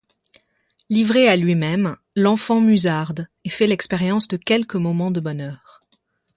[0.89, 5.79] Livré à lui-même, l'enfant musarde et fait l'expérience de quelques moments de bonheur.